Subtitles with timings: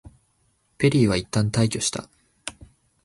[0.79, 2.09] ペリーはいったん退去した。